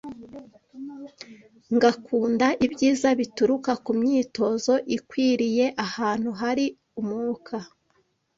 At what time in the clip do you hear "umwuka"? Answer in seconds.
7.01-7.55